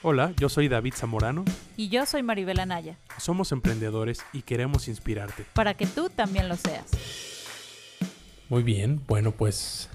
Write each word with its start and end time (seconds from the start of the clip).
Hola, 0.00 0.32
yo 0.38 0.48
soy 0.48 0.68
David 0.68 0.94
Zamorano. 0.94 1.44
Y 1.76 1.88
yo 1.88 2.06
soy 2.06 2.22
Maribel 2.22 2.60
Anaya. 2.60 2.96
Somos 3.18 3.50
emprendedores 3.50 4.20
y 4.32 4.42
queremos 4.42 4.86
inspirarte. 4.86 5.44
Para 5.54 5.74
que 5.74 5.86
tú 5.86 6.08
también 6.08 6.48
lo 6.48 6.54
seas. 6.54 6.86
Muy 8.48 8.62
bien, 8.62 9.02
bueno 9.08 9.32
pues 9.32 9.88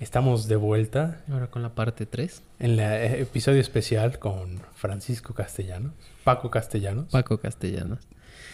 estamos 0.00 0.48
de 0.48 0.56
vuelta. 0.56 1.22
Ahora 1.30 1.46
con 1.46 1.62
la 1.62 1.74
parte 1.74 2.04
3. 2.04 2.42
En 2.58 2.78
el 2.78 3.20
episodio 3.22 3.62
especial 3.62 4.18
con 4.18 4.60
Francisco 4.74 5.32
Castellanos, 5.32 5.94
Paco 6.22 6.50
Castellanos. 6.50 7.06
Paco 7.10 7.40
Castellanos. 7.40 8.00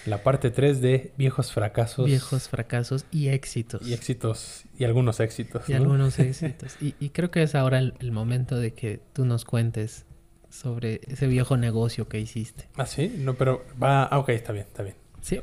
La 0.07 0.23
parte 0.23 0.51
3 0.51 0.81
de 0.81 1.13
viejos 1.19 1.51
fracasos. 1.51 2.07
Viejos 2.07 2.49
fracasos 2.49 3.05
y 3.11 3.29
éxitos. 3.29 3.85
Y 3.85 3.95
éxitos, 3.95 4.63
y 4.79 4.85
algunos 4.85 5.19
éxitos. 5.19 5.69
Y 5.69 5.73
algunos 5.73 6.19
éxitos. 6.21 6.77
Y, 6.81 7.09
creo 7.09 7.33
que 7.33 7.43
es 7.43 7.57
ahora 7.57 7.81
el, 7.81 8.13
momento 8.13 8.57
de 8.57 8.75
que 8.75 9.01
tú 9.13 9.25
nos 9.25 9.45
cuentes 9.45 10.07
sobre 10.51 11.01
ese 11.07 11.27
viejo 11.27 11.57
negocio 11.57 12.09
que 12.09 12.21
hiciste. 12.21 12.69
Ah, 12.77 12.87
sí, 12.87 13.15
no, 13.19 13.35
pero 13.35 13.65
va, 13.83 14.05
ah, 14.05 14.19
ok, 14.19 14.31
está 14.31 14.53
bien, 14.53 14.67
está 14.67 14.83
bien. 14.83 14.97
Sí. 15.21 15.41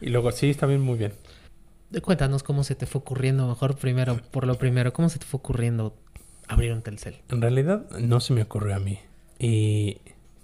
Y 0.00 0.10
luego, 0.10 0.30
sí, 0.32 0.50
está 0.50 0.66
bien, 0.66 0.80
muy 0.80 0.96
bien. 0.96 1.12
Cuéntanos 2.02 2.42
cómo 2.42 2.64
se 2.64 2.74
te 2.74 2.86
fue 2.86 3.00
ocurriendo, 3.00 3.46
mejor 3.46 3.76
primero, 3.76 4.20
por 4.30 4.46
lo 4.46 4.56
primero, 4.56 4.92
cómo 4.92 5.08
se 5.08 5.18
te 5.18 5.26
fue 5.26 5.38
ocurriendo 5.38 5.94
abrir 6.48 6.72
un 6.72 6.82
Telcel. 6.82 7.16
En 7.28 7.40
realidad 7.40 7.88
no 7.98 8.20
se 8.20 8.32
me 8.32 8.42
ocurrió 8.42 8.74
a 8.74 8.78
mí. 8.78 8.98
Y 9.38 9.98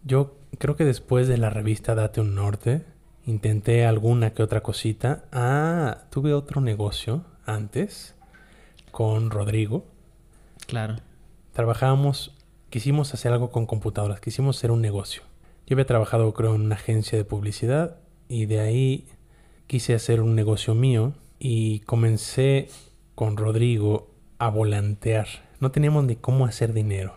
yo 0.04 0.36
creo 0.58 0.76
que 0.76 0.84
después 0.84 1.28
de 1.28 1.38
la 1.38 1.50
revista 1.50 1.94
Date 1.94 2.20
un 2.20 2.34
Norte, 2.34 2.84
intenté 3.26 3.84
alguna 3.86 4.30
que 4.30 4.42
otra 4.42 4.62
cosita. 4.62 5.24
Ah, 5.32 6.04
tuve 6.10 6.34
otro 6.34 6.60
negocio 6.60 7.24
antes 7.46 8.14
con 8.90 9.30
Rodrigo. 9.30 9.84
Claro. 10.66 10.96
Trabajábamos 11.52 12.34
quisimos 12.70 13.12
hacer 13.12 13.32
algo 13.32 13.50
con 13.50 13.66
computadoras, 13.66 14.20
quisimos 14.20 14.56
hacer 14.56 14.70
un 14.70 14.80
negocio. 14.80 15.22
Yo 15.66 15.74
había 15.74 15.86
trabajado 15.86 16.32
creo 16.32 16.54
en 16.54 16.62
una 16.62 16.76
agencia 16.76 17.18
de 17.18 17.24
publicidad 17.24 17.96
y 18.28 18.46
de 18.46 18.60
ahí 18.60 19.06
quise 19.66 19.94
hacer 19.94 20.20
un 20.20 20.34
negocio 20.34 20.74
mío 20.74 21.12
y 21.38 21.80
comencé 21.80 22.68
con 23.14 23.36
Rodrigo 23.36 24.08
a 24.38 24.48
volantear. 24.48 25.26
No 25.58 25.72
teníamos 25.72 26.04
ni 26.04 26.16
cómo 26.16 26.46
hacer 26.46 26.72
dinero. 26.72 27.14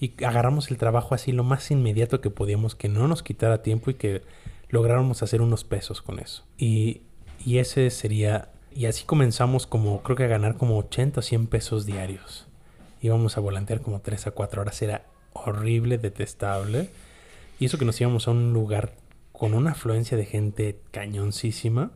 Y 0.00 0.12
agarramos 0.24 0.70
el 0.70 0.78
trabajo 0.78 1.14
así 1.14 1.32
lo 1.32 1.44
más 1.44 1.70
inmediato 1.70 2.20
que 2.20 2.30
podíamos, 2.30 2.74
que 2.74 2.88
no 2.88 3.08
nos 3.08 3.22
quitara 3.22 3.62
tiempo 3.62 3.90
y 3.90 3.94
que 3.94 4.22
lográramos 4.68 5.22
hacer 5.22 5.42
unos 5.42 5.64
pesos 5.64 6.02
con 6.02 6.18
eso. 6.18 6.44
Y, 6.56 7.02
y 7.44 7.58
ese 7.58 7.90
sería... 7.90 8.50
Y 8.74 8.86
así 8.86 9.04
comenzamos 9.04 9.66
como, 9.66 10.02
creo 10.02 10.16
que 10.16 10.24
a 10.24 10.28
ganar 10.28 10.56
como 10.56 10.78
80 10.78 11.18
o 11.20 11.22
100 11.22 11.46
pesos 11.48 11.84
diarios 11.84 12.47
íbamos 13.00 13.36
a 13.36 13.40
volantear 13.40 13.80
como 13.80 14.00
3 14.00 14.28
a 14.28 14.30
4 14.32 14.62
horas. 14.62 14.80
Era 14.82 15.06
horrible, 15.32 15.98
detestable. 15.98 16.90
Y 17.58 17.66
eso 17.66 17.78
que 17.78 17.84
nos 17.84 18.00
íbamos 18.00 18.28
a 18.28 18.32
un 18.32 18.52
lugar 18.52 18.94
con 19.32 19.54
una 19.54 19.72
afluencia 19.72 20.16
de 20.16 20.24
gente 20.24 20.80
cañoncísima. 20.90 21.92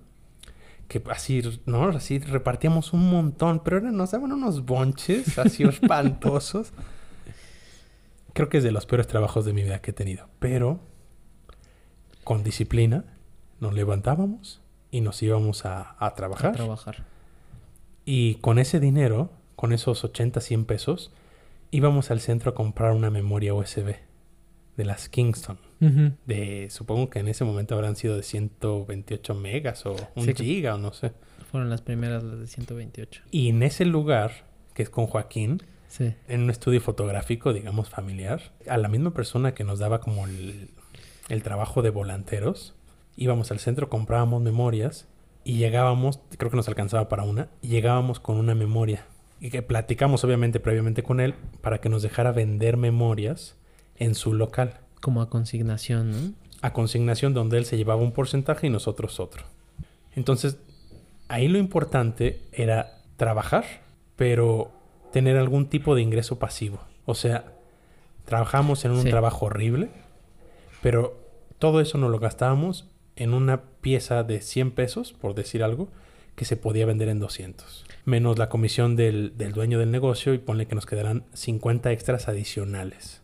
Que 0.88 1.02
así, 1.10 1.42
¿no? 1.66 1.88
Así 1.88 2.18
repartíamos 2.18 2.92
un 2.92 3.10
montón. 3.10 3.60
Pero 3.64 3.80
nos 3.80 4.10
daban 4.10 4.32
unos 4.32 4.64
bonches 4.64 5.38
así 5.38 5.62
espantosos. 5.68 6.72
Creo 8.32 8.48
que 8.48 8.58
es 8.58 8.64
de 8.64 8.72
los 8.72 8.86
peores 8.86 9.06
trabajos 9.06 9.44
de 9.44 9.52
mi 9.52 9.62
vida 9.62 9.80
que 9.80 9.90
he 9.90 9.94
tenido. 9.94 10.28
Pero 10.38 10.80
con 12.24 12.42
disciplina 12.42 13.04
nos 13.60 13.74
levantábamos 13.74 14.60
y 14.90 15.00
nos 15.00 15.22
íbamos 15.22 15.64
a, 15.64 15.96
a 15.98 16.14
trabajar. 16.14 16.50
A 16.50 16.56
trabajar. 16.56 17.04
Y 18.04 18.36
con 18.36 18.58
ese 18.58 18.80
dinero 18.80 19.30
con 19.62 19.72
esos 19.72 20.02
80, 20.02 20.40
100 20.40 20.64
pesos, 20.64 21.12
íbamos 21.70 22.10
al 22.10 22.18
centro 22.18 22.50
a 22.50 22.54
comprar 22.56 22.94
una 22.94 23.10
memoria 23.10 23.54
USB 23.54 23.94
de 24.76 24.84
las 24.84 25.08
Kingston. 25.08 25.56
De, 26.26 26.66
supongo 26.68 27.08
que 27.10 27.20
en 27.20 27.28
ese 27.28 27.44
momento 27.44 27.76
habrán 27.76 27.94
sido 27.94 28.16
de 28.16 28.24
128 28.24 29.34
megas 29.36 29.86
o 29.86 29.94
un 30.16 30.34
giga 30.34 30.74
o 30.74 30.78
no 30.78 30.92
sé. 30.92 31.12
Fueron 31.48 31.70
las 31.70 31.80
primeras 31.80 32.24
las 32.24 32.40
de 32.40 32.48
128. 32.48 33.22
Y 33.30 33.50
en 33.50 33.62
ese 33.62 33.84
lugar, 33.84 34.46
que 34.74 34.82
es 34.82 34.90
con 34.90 35.06
Joaquín, 35.06 35.62
en 36.00 36.42
un 36.42 36.50
estudio 36.50 36.80
fotográfico, 36.80 37.52
digamos, 37.52 37.88
familiar, 37.88 38.42
a 38.68 38.78
la 38.78 38.88
misma 38.88 39.14
persona 39.14 39.54
que 39.54 39.62
nos 39.62 39.78
daba 39.78 40.00
como 40.00 40.26
el, 40.26 40.70
el 41.28 41.44
trabajo 41.44 41.82
de 41.82 41.90
volanteros, 41.90 42.74
íbamos 43.16 43.52
al 43.52 43.60
centro, 43.60 43.88
comprábamos 43.88 44.42
memorias 44.42 45.06
y 45.44 45.58
llegábamos, 45.58 46.18
creo 46.36 46.50
que 46.50 46.56
nos 46.56 46.66
alcanzaba 46.66 47.08
para 47.08 47.22
una, 47.22 47.48
y 47.60 47.68
llegábamos 47.68 48.18
con 48.18 48.38
una 48.38 48.56
memoria 48.56 49.06
y 49.42 49.50
que 49.50 49.60
platicamos 49.60 50.22
obviamente 50.22 50.60
previamente 50.60 51.02
con 51.02 51.18
él 51.18 51.34
para 51.62 51.80
que 51.80 51.88
nos 51.88 52.02
dejara 52.02 52.30
vender 52.30 52.76
memorias 52.76 53.56
en 53.96 54.14
su 54.14 54.34
local. 54.34 54.78
Como 55.00 55.20
a 55.20 55.28
consignación, 55.28 56.12
¿no? 56.12 56.34
A 56.60 56.72
consignación 56.72 57.34
donde 57.34 57.58
él 57.58 57.64
se 57.64 57.76
llevaba 57.76 58.00
un 58.00 58.12
porcentaje 58.12 58.68
y 58.68 58.70
nosotros 58.70 59.18
otro. 59.18 59.42
Entonces, 60.14 60.58
ahí 61.26 61.48
lo 61.48 61.58
importante 61.58 62.40
era 62.52 63.00
trabajar, 63.16 63.64
pero 64.14 64.70
tener 65.10 65.36
algún 65.36 65.66
tipo 65.66 65.96
de 65.96 66.02
ingreso 66.02 66.38
pasivo. 66.38 66.78
O 67.04 67.16
sea, 67.16 67.52
trabajamos 68.24 68.84
en 68.84 68.92
un 68.92 69.02
trabajo 69.02 69.46
horrible, 69.46 69.88
pero 70.82 71.20
todo 71.58 71.80
eso 71.80 71.98
nos 71.98 72.12
lo 72.12 72.20
gastábamos 72.20 72.88
en 73.16 73.34
una 73.34 73.62
pieza 73.80 74.22
de 74.22 74.40
100 74.40 74.70
pesos, 74.70 75.12
por 75.12 75.34
decir 75.34 75.64
algo, 75.64 75.88
que 76.34 76.44
se 76.44 76.56
podía 76.56 76.86
vender 76.86 77.08
en 77.08 77.20
200 77.20 77.84
menos 78.04 78.38
la 78.38 78.48
comisión 78.48 78.96
del, 78.96 79.34
dueño 79.36 79.78
del 79.78 79.90
negocio 79.90 80.34
y 80.34 80.38
ponle 80.38 80.66
que 80.66 80.74
nos 80.74 80.86
quedarán 80.86 81.24
50 81.34 81.92
extras 81.92 82.28
adicionales. 82.28 83.22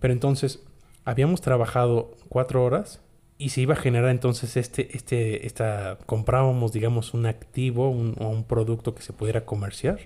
Pero 0.00 0.12
entonces, 0.12 0.62
habíamos 1.04 1.40
trabajado 1.40 2.14
cuatro 2.28 2.64
horas 2.64 3.00
y 3.38 3.50
se 3.50 3.62
iba 3.62 3.74
a 3.74 3.78
generar 3.78 4.10
entonces 4.10 4.56
este, 4.56 4.96
este, 4.96 5.46
esta, 5.46 5.98
comprábamos, 6.06 6.72
digamos, 6.72 7.14
un 7.14 7.26
activo 7.26 7.88
o 7.88 8.28
un 8.28 8.44
producto 8.44 8.94
que 8.94 9.02
se 9.02 9.12
pudiera 9.12 9.44
comerciar. 9.44 10.00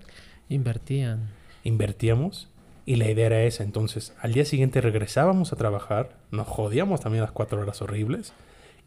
Invertían. 0.48 1.30
Invertíamos 1.64 2.48
y 2.86 2.96
la 2.96 3.10
idea 3.10 3.26
era 3.26 3.42
esa. 3.42 3.64
Entonces, 3.64 4.14
al 4.20 4.32
día 4.32 4.44
siguiente 4.44 4.80
regresábamos 4.80 5.52
a 5.52 5.56
trabajar, 5.56 6.16
nos 6.30 6.46
jodíamos 6.46 7.00
también 7.00 7.22
las 7.22 7.32
cuatro 7.32 7.60
horas 7.60 7.82
horribles 7.82 8.32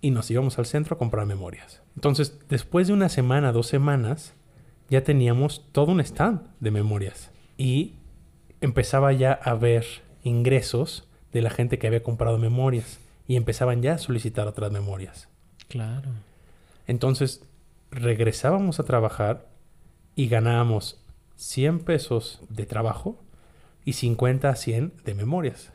y 0.04 0.12
nos 0.12 0.30
íbamos 0.30 0.60
al 0.60 0.66
centro 0.66 0.96
a 0.96 0.98
comprar 0.98 1.26
memorias. 1.26 1.82
Entonces, 1.96 2.38
después 2.50 2.88
de 2.88 2.94
una 2.94 3.08
semana, 3.08 3.54
dos 3.54 3.68
semanas, 3.68 4.34
ya 4.90 5.04
teníamos 5.04 5.66
todo 5.72 5.94
un 5.94 6.02
stand 6.02 6.42
de 6.60 6.72
memorias 6.72 7.32
y 7.58 7.96
empezaba 8.60 9.14
ya 9.14 9.32
a 9.32 9.56
ver 9.56 9.86
ingresos 10.24 11.08
de 11.32 11.42
la 11.42 11.50
gente 11.50 11.80
que 11.80 11.88
había 11.88 12.04
comprado 12.04 12.38
memorias 12.38 13.00
y 13.28 13.38
empezaban 13.38 13.82
ya 13.82 13.94
a 13.94 13.98
solicitar 13.98 14.46
otras 14.46 14.72
memorias. 14.72 15.30
Claro. 15.70 16.10
Entonces 16.86 17.46
regresábamos 17.90 18.82
a 18.82 18.84
trabajar 18.84 19.48
y 20.16 20.28
ganábamos 20.28 21.02
100 21.38 21.80
pesos 21.80 22.42
de 22.50 22.66
trabajo 22.66 23.24
y 23.86 23.94
50 23.94 24.50
a 24.50 24.56
100 24.56 24.94
de 25.06 25.14
memorias. 25.14 25.73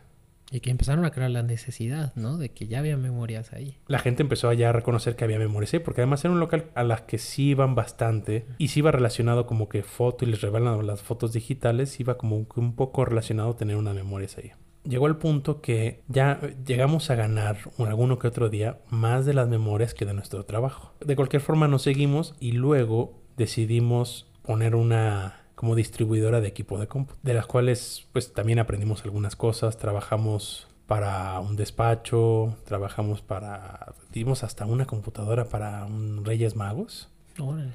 Y 0.50 0.60
que 0.60 0.70
empezaron 0.70 1.04
a 1.04 1.10
crear 1.10 1.30
la 1.30 1.42
necesidad, 1.42 2.14
¿no? 2.16 2.38
De 2.38 2.50
que 2.50 2.66
ya 2.66 2.78
había 2.78 2.96
memorias 2.96 3.52
ahí. 3.52 3.76
La 3.86 3.98
gente 3.98 4.22
empezó 4.22 4.52
ya 4.52 4.70
a 4.70 4.72
reconocer 4.72 5.14
que 5.14 5.24
había 5.24 5.38
memorias 5.38 5.74
ahí, 5.74 5.80
porque 5.80 6.00
además 6.00 6.24
era 6.24 6.32
un 6.32 6.40
local 6.40 6.70
a 6.74 6.84
las 6.84 7.02
que 7.02 7.18
sí 7.18 7.50
iban 7.50 7.74
bastante 7.74 8.46
y 8.58 8.68
sí 8.68 8.80
iba 8.80 8.90
relacionado 8.90 9.46
como 9.46 9.68
que 9.68 9.82
foto 9.82 10.24
y 10.24 10.28
les 10.28 10.40
revelan 10.40 10.86
las 10.86 11.02
fotos 11.02 11.32
digitales, 11.32 12.00
iba 12.00 12.16
como 12.16 12.46
un 12.56 12.74
poco 12.74 13.04
relacionado 13.04 13.56
tener 13.56 13.76
unas 13.76 13.94
memorias 13.94 14.38
ahí. 14.38 14.52
Llegó 14.84 15.06
el 15.06 15.16
punto 15.16 15.60
que 15.60 16.02
ya 16.08 16.40
llegamos 16.64 17.10
a 17.10 17.14
ganar 17.14 17.58
alguno 17.78 18.18
que 18.18 18.28
otro 18.28 18.48
día 18.48 18.78
más 18.88 19.26
de 19.26 19.34
las 19.34 19.48
memorias 19.48 19.92
que 19.92 20.06
de 20.06 20.14
nuestro 20.14 20.44
trabajo. 20.44 20.94
De 21.04 21.14
cualquier 21.14 21.42
forma 21.42 21.68
nos 21.68 21.82
seguimos 21.82 22.34
y 22.40 22.52
luego 22.52 23.20
decidimos 23.36 24.30
poner 24.42 24.74
una 24.74 25.37
como 25.58 25.74
distribuidora 25.74 26.40
de 26.40 26.46
equipo 26.46 26.78
de 26.78 26.86
cómputo, 26.86 27.18
de 27.24 27.34
las 27.34 27.48
cuales 27.48 28.06
pues 28.12 28.32
también 28.32 28.60
aprendimos 28.60 29.02
algunas 29.02 29.34
cosas, 29.34 29.76
trabajamos 29.76 30.68
para 30.86 31.40
un 31.40 31.56
despacho, 31.56 32.56
trabajamos 32.64 33.22
para, 33.22 33.92
dimos 34.12 34.44
hasta 34.44 34.66
una 34.66 34.86
computadora 34.86 35.46
para 35.48 35.84
un 35.84 36.24
Reyes 36.24 36.54
Magos. 36.54 37.08
Órale. 37.40 37.72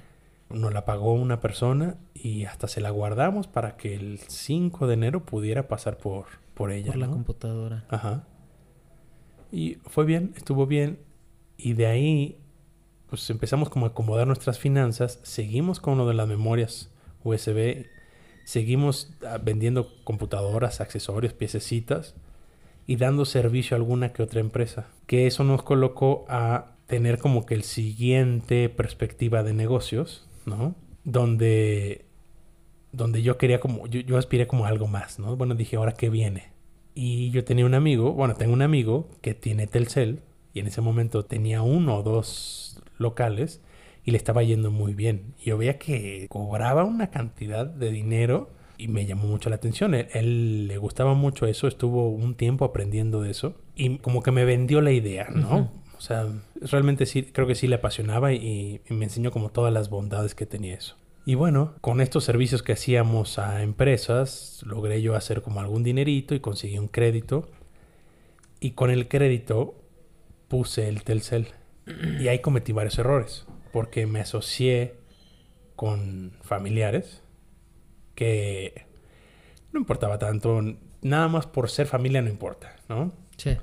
Nos 0.50 0.72
la 0.72 0.86
pagó 0.86 1.12
una 1.12 1.42
persona 1.42 1.98
y 2.14 2.46
hasta 2.46 2.70
se 2.70 2.80
la 2.80 2.90
guardamos 2.90 3.48
para 3.48 3.76
que 3.76 3.96
el 3.96 4.20
5 4.20 4.88
de 4.88 4.94
enero 4.94 5.26
pudiera 5.26 5.68
pasar 5.68 5.98
por, 5.98 6.28
por 6.54 6.72
ella. 6.72 6.94
Por 6.94 7.02
la 7.02 7.08
computadora. 7.08 7.84
Ajá. 7.90 8.24
Y 9.52 9.76
fue 9.88 10.06
bien, 10.06 10.32
estuvo 10.38 10.68
bien. 10.68 11.00
Y 11.58 11.74
de 11.74 11.88
ahí, 11.88 12.40
pues 13.10 13.30
empezamos 13.30 13.68
como 13.68 13.88
a 13.88 13.90
acomodar 13.90 14.26
nuestras 14.26 14.58
finanzas. 14.58 15.20
Seguimos 15.24 15.82
con 15.82 15.98
lo 15.98 16.08
de 16.08 16.14
las 16.14 16.30
memorias 16.30 16.90
USB. 17.24 17.88
Seguimos 18.44 19.14
ah, 19.28 19.38
vendiendo 19.42 19.90
computadoras, 20.04 20.82
accesorios, 20.82 21.34
piececitas 21.34 22.16
y 22.86 22.98
dando 22.98 23.26
servicio 23.26 23.76
a 23.76 23.80
alguna 23.80 24.14
que 24.14 24.24
otra 24.24 24.42
empresa. 24.42 24.88
Que 25.08 25.28
eso 25.28 25.44
nos 25.44 25.64
colocó 25.64 26.26
a 26.28 26.76
tener 26.88 27.18
como 27.18 27.46
que 27.46 27.56
el 27.56 27.64
siguiente 27.64 28.70
perspectiva 28.70 29.44
de 29.44 29.54
negocios, 29.54 30.28
¿no? 30.46 30.76
Donde, 31.04 32.06
donde 32.92 33.22
yo 33.22 33.38
quería 33.38 33.60
como, 33.60 33.88
yo, 33.88 34.02
yo 34.02 34.18
aspiré 34.18 34.48
como 34.48 34.66
algo 34.66 34.88
más, 34.88 35.20
¿no? 35.20 35.36
Bueno, 35.36 35.56
dije, 35.56 35.78
¿ahora 35.78 35.94
qué 35.94 36.10
viene? 36.10 36.52
Y 36.96 37.32
yo 37.32 37.44
tenía 37.44 37.66
un 37.66 37.74
amigo, 37.74 38.14
bueno, 38.14 38.36
tengo 38.36 38.54
un 38.54 38.62
amigo 38.62 39.10
que 39.22 39.34
tiene 39.34 39.68
Telcel 39.68 40.22
y 40.54 40.60
en 40.60 40.68
ese 40.68 40.82
momento 40.82 41.26
tenía 41.26 41.62
uno 41.62 41.98
o 41.98 42.04
dos 42.04 42.80
locales 42.98 43.62
y 44.06 44.12
le 44.12 44.18
estaba 44.18 44.44
yendo 44.44 44.72
muy 44.72 44.94
bien. 44.94 45.34
Yo 45.44 45.58
veía 45.58 45.78
que 45.78 46.28
cobraba 46.30 46.84
una 46.84 47.10
cantidad 47.10 47.66
de 47.66 47.92
dinero 47.92 48.50
y 48.78 48.88
me 48.88 49.06
llamó 49.06 49.28
mucho 49.28 49.50
la 49.50 49.56
atención. 49.56 49.94
Él, 49.94 50.08
él 50.14 50.68
le 50.68 50.78
gustaba 50.78 51.14
mucho 51.14 51.46
eso, 51.46 51.68
estuvo 51.68 52.10
un 52.10 52.36
tiempo 52.36 52.66
aprendiendo 52.66 53.22
de 53.22 53.32
eso 53.32 53.56
y 53.76 53.98
como 54.00 54.22
que 54.22 54.32
me 54.32 54.46
vendió 54.46 54.82
la 54.82 54.92
idea, 54.92 55.30
¿no? 55.30 55.56
Ujú. 55.56 55.70
O 55.98 56.02
sea, 56.02 56.28
realmente 56.56 57.06
sí, 57.06 57.24
creo 57.24 57.48
que 57.48 57.56
sí 57.56 57.68
le 57.68 57.76
apasionaba 57.76 58.34
y, 58.34 58.82
y 58.90 58.94
me 58.94 59.06
enseñó 59.06 59.32
como 59.32 59.50
todas 59.50 59.72
las 59.72 59.90
bondades 59.90 60.36
que 60.36 60.46
tenía 60.46 60.76
eso. 60.76 60.98
Y 61.26 61.36
bueno, 61.36 61.76
con 61.80 62.02
estos 62.02 62.26
servicios 62.26 62.64
que 62.64 62.74
hacíamos 62.74 63.40
a 63.40 63.64
empresas, 63.64 64.62
logré 64.66 65.02
yo 65.02 65.16
hacer 65.16 65.42
como 65.42 65.62
algún 65.62 65.84
dinerito 65.84 66.36
y 66.36 66.42
conseguí 66.42 66.78
un 66.78 66.90
crédito. 66.90 67.50
Y 68.60 68.72
con 68.72 68.92
el 68.92 69.08
crédito 69.08 69.76
puse 70.50 70.90
el 70.90 71.04
Telcel. 71.04 71.48
Y 72.20 72.28
ahí 72.28 72.40
cometí 72.40 72.72
varios 72.74 72.98
errores, 73.00 73.46
porque 73.74 74.06
me 74.06 74.20
asocié 74.20 74.94
con 75.76 76.38
familiares 76.44 77.24
que 78.14 78.86
no 79.72 79.80
importaba 79.80 80.20
tanto, 80.20 80.62
nada 81.02 81.28
más 81.28 81.48
por 81.48 81.72
ser 81.72 81.88
familia 81.88 82.22
no 82.22 82.30
importa, 82.30 82.76
¿no? 82.88 83.12
Sí. 83.36 83.58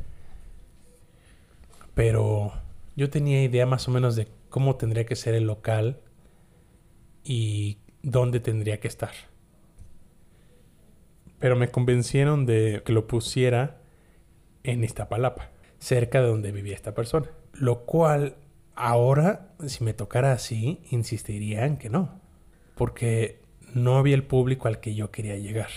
Pero 1.94 2.52
yo 2.96 3.08
tenía 3.08 3.44
idea 3.44 3.66
más 3.66 3.86
o 3.86 3.92
menos 3.92 4.16
de 4.16 4.26
cómo 4.48 4.74
tendría 4.74 5.06
que 5.06 5.14
ser 5.14 5.34
el 5.34 5.46
local 5.46 6.00
y 7.22 7.78
dónde 8.02 8.40
tendría 8.40 8.80
que 8.80 8.88
estar. 8.88 9.12
Pero 11.38 11.54
me 11.54 11.70
convencieron 11.70 12.46
de 12.46 12.82
que 12.84 12.92
lo 12.92 13.06
pusiera 13.06 13.78
en 14.64 14.82
Iztapalapa, 14.82 15.50
cerca 15.78 16.20
de 16.20 16.26
donde 16.26 16.50
vivía 16.50 16.74
esta 16.74 16.94
persona. 16.94 17.30
Lo 17.52 17.84
cual 17.84 18.34
ahora, 18.80 19.48
si 19.66 19.84
me 19.84 19.92
tocara 19.94 20.32
así, 20.32 20.80
insistiría 20.90 21.66
en 21.66 21.76
que 21.76 21.90
no. 21.90 22.20
Porque 22.74 23.40
no 23.74 23.96
había 23.98 24.14
el 24.14 24.24
público 24.24 24.68
al 24.68 24.80
que 24.80 24.94
yo 24.94 25.10
quería 25.10 25.36
llegar. 25.36 25.68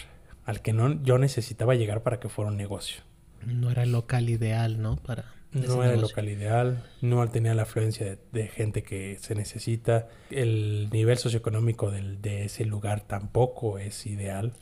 Al 0.45 0.61
que 0.61 0.73
no, 0.73 1.01
yo 1.03 1.17
necesitaba 1.17 1.75
llegar 1.75 2.01
para 2.03 2.19
que 2.19 2.29
fuera 2.29 2.49
un 2.51 2.57
negocio. 2.57 3.01
No 3.45 3.69
era 3.71 3.83
el 3.83 3.91
local 3.91 4.29
ideal, 4.29 4.81
¿no? 4.81 4.95
Para 4.97 5.25
No 5.51 5.83
era 5.83 5.93
el 5.93 6.01
local 6.01 6.29
ideal, 6.29 6.83
no 7.01 7.27
tenía 7.29 7.53
la 7.53 7.63
afluencia 7.63 8.05
de, 8.05 8.19
de 8.31 8.47
gente 8.47 8.83
que 8.83 9.17
se 9.19 9.35
necesita. 9.35 10.07
El 10.31 10.89
nivel 10.91 11.17
socioeconómico 11.17 11.91
del- 11.91 12.21
de 12.21 12.45
ese 12.45 12.65
lugar 12.65 13.01
tampoco 13.01 13.77
es 13.79 14.05
ideal. 14.07 14.53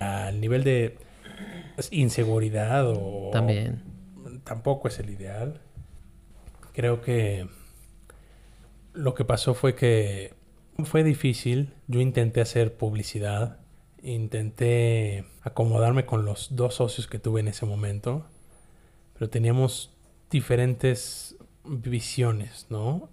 El 0.00 0.40
nivel 0.40 0.64
de 0.64 0.96
inseguridad 1.90 2.84
o 2.88 3.30
También. 3.32 3.82
tampoco 4.44 4.88
es 4.88 4.98
el 4.98 5.10
ideal. 5.10 5.60
Creo 6.72 7.00
que 7.02 7.48
lo 8.92 9.14
que 9.14 9.24
pasó 9.24 9.54
fue 9.54 9.74
que 9.74 10.34
fue 10.84 11.04
difícil. 11.04 11.74
Yo 11.86 12.00
intenté 12.00 12.40
hacer 12.40 12.76
publicidad, 12.76 13.58
intenté 14.02 15.24
acomodarme 15.42 16.06
con 16.06 16.24
los 16.24 16.54
dos 16.56 16.74
socios 16.76 17.06
que 17.06 17.18
tuve 17.18 17.40
en 17.40 17.48
ese 17.48 17.66
momento, 17.66 18.26
pero 19.14 19.30
teníamos 19.30 19.96
diferentes 20.30 21.36
visiones, 21.64 22.66
¿no? 22.70 23.10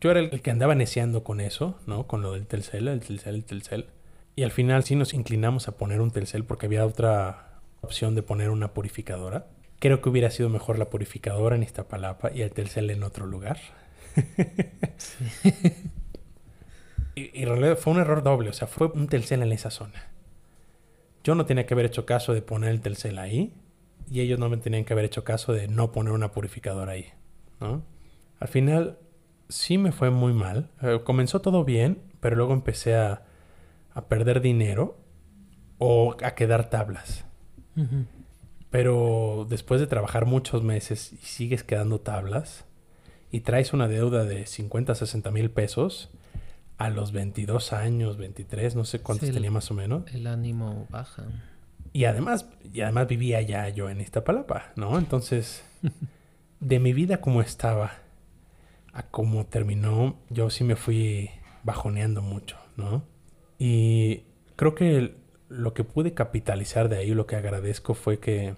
Yo 0.00 0.10
era 0.10 0.20
el 0.20 0.40
que 0.40 0.50
andaba 0.50 0.74
neciando 0.74 1.24
con 1.24 1.40
eso, 1.40 1.78
¿no? 1.86 2.06
Con 2.06 2.22
lo 2.22 2.32
del 2.32 2.46
Telcel, 2.46 2.88
el 2.88 3.00
Telcel, 3.00 3.34
el 3.34 3.44
Telcel. 3.44 3.86
Y 4.36 4.42
al 4.42 4.50
final 4.50 4.84
sí 4.84 4.94
nos 4.94 5.12
inclinamos 5.12 5.68
a 5.68 5.76
poner 5.76 6.00
un 6.00 6.10
Telcel 6.10 6.44
porque 6.44 6.66
había 6.66 6.86
otra 6.86 7.60
opción 7.82 8.14
de 8.14 8.22
poner 8.22 8.50
una 8.50 8.72
purificadora. 8.72 9.48
Creo 9.78 10.00
que 10.00 10.08
hubiera 10.08 10.30
sido 10.30 10.48
mejor 10.48 10.78
la 10.78 10.90
purificadora 10.90 11.56
en 11.56 11.62
Iztapalapa 11.62 12.30
y 12.32 12.42
el 12.42 12.52
Telcel 12.52 12.90
en 12.90 13.02
otro 13.02 13.26
lugar. 13.26 13.58
y, 17.14 17.38
y 17.38 17.42
en 17.42 17.48
realidad 17.48 17.78
fue 17.78 17.92
un 17.92 18.00
error 18.00 18.22
doble, 18.22 18.50
o 18.50 18.52
sea, 18.52 18.66
fue 18.68 18.88
un 18.88 19.08
Telcel 19.08 19.42
en 19.42 19.52
esa 19.52 19.70
zona. 19.70 20.10
Yo 21.22 21.34
no 21.34 21.46
tenía 21.46 21.66
que 21.66 21.74
haber 21.74 21.86
hecho 21.86 22.06
caso 22.06 22.32
de 22.32 22.42
poner 22.42 22.70
el 22.70 22.80
Telcel 22.80 23.18
ahí 23.18 23.54
y 24.10 24.20
ellos 24.20 24.38
no 24.38 24.48
me 24.48 24.56
tenían 24.56 24.84
que 24.84 24.92
haber 24.92 25.04
hecho 25.04 25.24
caso 25.24 25.52
de 25.52 25.68
no 25.68 25.92
poner 25.92 26.12
una 26.12 26.32
purificadora 26.32 26.92
ahí, 26.92 27.06
¿no? 27.60 27.82
Al 28.40 28.48
final 28.48 28.98
sí 29.48 29.78
me 29.78 29.92
fue 29.92 30.10
muy 30.10 30.32
mal. 30.32 30.70
Eh, 30.82 31.00
comenzó 31.04 31.40
todo 31.40 31.64
bien, 31.64 32.02
pero 32.20 32.36
luego 32.36 32.54
empecé 32.54 32.96
a, 32.96 33.22
a 33.92 34.08
perder 34.08 34.40
dinero 34.40 34.98
o 35.78 36.16
a 36.22 36.34
quedar 36.34 36.70
tablas. 36.70 37.24
Pero 38.70 39.46
después 39.48 39.80
de 39.80 39.86
trabajar 39.86 40.26
muchos 40.26 40.62
meses 40.62 41.12
y 41.12 41.16
sigues 41.16 41.64
quedando 41.64 42.00
tablas 42.00 42.66
y 43.30 43.40
traes 43.40 43.72
una 43.72 43.88
deuda 43.88 44.24
de 44.24 44.46
50, 44.46 44.94
60 44.94 45.30
mil 45.30 45.50
pesos 45.50 46.10
a 46.78 46.90
los 46.90 47.12
22 47.12 47.72
años, 47.72 48.16
23, 48.16 48.74
no 48.74 48.84
sé 48.84 49.00
cuántos 49.00 49.28
Sí, 49.28 49.34
tenía 49.34 49.50
más 49.50 49.70
o 49.70 49.74
menos. 49.74 50.02
El 50.12 50.26
ánimo 50.26 50.86
baja. 50.90 51.24
Y 51.92 52.04
además, 52.04 52.46
y 52.72 52.80
además 52.80 53.08
vivía 53.08 53.40
ya 53.42 53.68
yo 53.68 53.90
en 53.90 54.00
Iztapalapa, 54.00 54.72
¿no? 54.76 54.98
Entonces, 54.98 55.64
de 56.60 56.78
mi 56.80 56.92
vida 56.92 57.20
como 57.20 57.42
estaba 57.42 57.92
a 58.92 59.04
cómo 59.04 59.46
terminó, 59.46 60.16
yo 60.30 60.50
sí 60.50 60.64
me 60.64 60.76
fui 60.76 61.30
bajoneando 61.62 62.22
mucho, 62.22 62.56
¿no? 62.76 63.04
Y 63.58 64.22
creo 64.56 64.74
que 64.74 65.14
lo 65.48 65.74
que 65.74 65.84
pude 65.84 66.14
capitalizar 66.14 66.88
de 66.88 66.96
ahí, 66.96 67.10
lo 67.10 67.26
que 67.26 67.36
agradezco 67.36 67.94
fue 67.94 68.18
que 68.20 68.54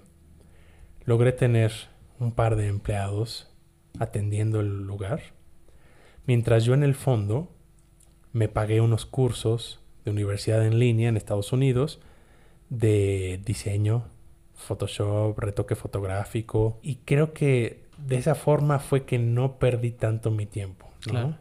logré 1.04 1.32
tener 1.32 1.72
un 2.18 2.32
par 2.32 2.56
de 2.56 2.68
empleados 2.68 3.51
atendiendo 3.98 4.60
el 4.60 4.82
lugar, 4.86 5.22
mientras 6.26 6.64
yo 6.64 6.74
en 6.74 6.82
el 6.82 6.94
fondo 6.94 7.50
me 8.32 8.48
pagué 8.48 8.80
unos 8.80 9.06
cursos 9.06 9.80
de 10.04 10.10
universidad 10.10 10.66
en 10.66 10.78
línea 10.78 11.08
en 11.08 11.16
Estados 11.16 11.52
Unidos 11.52 12.00
de 12.70 13.40
diseño, 13.44 14.04
Photoshop, 14.54 15.38
retoque 15.38 15.74
fotográfico. 15.74 16.78
Y 16.82 16.96
creo 17.04 17.32
que 17.32 17.84
de 17.98 18.16
esa 18.16 18.34
forma 18.34 18.78
fue 18.78 19.04
que 19.04 19.18
no 19.18 19.58
perdí 19.58 19.90
tanto 19.90 20.30
mi 20.30 20.46
tiempo. 20.46 20.88
¿no? 21.06 21.12
Claro. 21.12 21.38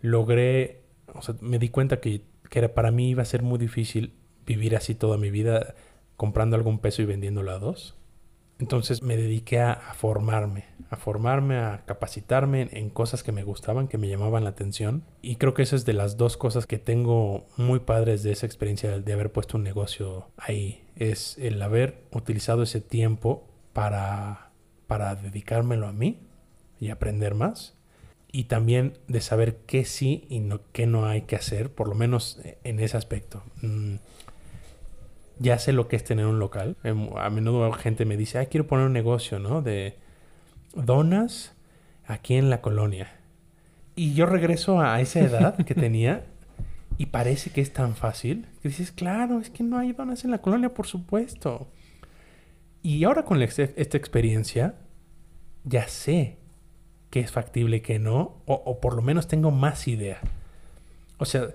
Logré, 0.00 0.82
o 1.14 1.22
sea, 1.22 1.34
me 1.40 1.58
di 1.58 1.70
cuenta 1.70 2.00
que, 2.00 2.22
que 2.48 2.58
era, 2.60 2.74
para 2.74 2.90
mí 2.90 3.10
iba 3.10 3.22
a 3.22 3.26
ser 3.26 3.42
muy 3.42 3.58
difícil 3.58 4.12
vivir 4.46 4.76
así 4.76 4.94
toda 4.94 5.18
mi 5.18 5.30
vida 5.30 5.74
comprando 6.16 6.56
algún 6.56 6.78
peso 6.78 7.02
y 7.02 7.06
vendiéndolo 7.06 7.50
a 7.50 7.58
dos. 7.58 7.96
Entonces 8.58 9.02
me 9.02 9.16
dediqué 9.16 9.60
a, 9.60 9.76
formarme, 9.94 10.64
a 10.88 10.96
formarme, 10.96 11.58
a 11.58 11.84
capacitarme 11.84 12.68
en, 12.72 12.88
cosas 12.88 13.22
que 13.22 13.30
me 13.30 13.42
gustaban, 13.42 13.86
que 13.86 13.98
me 13.98 14.08
llamaban 14.08 14.44
la 14.44 14.50
atención. 14.50 15.04
Y 15.20 15.36
creo 15.36 15.52
que 15.52 15.62
esa 15.62 15.76
es 15.76 15.84
de 15.84 15.92
las 15.92 16.16
dos 16.16 16.38
cosas 16.38 16.66
que 16.66 16.78
tengo 16.78 17.46
muy 17.58 17.80
padres 17.80 18.22
de 18.22 18.32
esa 18.32 18.46
experiencia 18.46 18.98
de 18.98 19.12
haber 19.12 19.30
puesto 19.30 19.58
un 19.58 19.64
negocio 19.64 20.30
ahí. 20.38 20.82
Es 20.96 21.36
el 21.38 21.60
haber 21.60 22.02
utilizado 22.12 22.62
ese 22.62 22.80
tiempo 22.80 23.46
para, 23.74 24.52
para 24.86 25.14
dedicármelo 25.16 25.86
a 25.86 25.92
mí 25.92 26.20
y 26.80 26.88
aprender 26.88 27.34
más. 27.34 27.74
Y 28.32 28.44
también 28.44 28.98
de 29.06 29.20
saber 29.20 29.58
qué 29.66 29.84
sí 29.84 30.26
y 30.30 30.40
no, 30.40 30.60
qué 30.72 30.86
no 30.86 31.06
hay 31.06 31.22
que 31.22 31.36
hacer, 31.36 31.72
por 31.72 31.88
lo 31.88 31.94
menos 31.94 32.40
en 32.64 32.80
ese 32.80 32.96
aspecto. 32.96 33.42
Mm, 33.60 33.96
ya 35.38 35.58
sé 35.58 35.72
lo 35.72 35.88
que 35.88 35.96
es 35.96 36.04
tener 36.04 36.26
un 36.26 36.38
local. 36.38 36.76
Em, 36.84 37.08
A 37.16 37.30
menudo 37.30 37.70
gente 37.72 38.04
me 38.04 38.16
dice, 38.16 38.38
ay, 38.38 38.46
quiero 38.46 38.66
poner 38.66 38.86
un 38.86 38.92
negocio, 38.92 39.38
¿no? 39.38 39.62
De 39.62 39.96
donas 40.74 41.54
aquí 42.06 42.34
en 42.34 42.50
la 42.50 42.60
colonia. 42.60 43.12
Y 43.94 44.14
yo 44.14 44.26
regreso 44.26 44.80
a 44.80 45.00
esa 45.00 45.20
edad 45.20 45.56
que 45.64 45.74
tenía 45.86 46.24
y 46.98 47.06
parece 47.06 47.50
que 47.50 47.60
es 47.60 47.72
tan 47.72 47.94
fácil 47.94 48.46
que 48.62 48.68
dices, 48.68 48.92
claro, 48.92 49.38
es 49.40 49.50
que 49.50 49.62
no 49.62 49.78
hay 49.78 49.92
donas 49.92 50.24
en 50.24 50.30
la 50.30 50.38
colonia, 50.38 50.72
por 50.74 50.86
supuesto. 50.86 51.68
Y 52.82 53.04
ahora 53.04 53.24
con 53.24 53.42
ex- 53.42 53.58
esta 53.58 53.96
experiencia, 53.96 54.74
ya 55.64 55.88
sé 55.88 56.36
que 57.10 57.20
es 57.20 57.30
factible 57.32 57.82
que 57.82 57.98
no, 57.98 58.42
o, 58.46 58.54
o 58.54 58.80
por 58.80 58.94
lo 58.94 59.02
menos 59.02 59.26
tengo 59.28 59.50
más 59.50 59.88
idea. 59.88 60.20
O 61.18 61.24
sea, 61.24 61.48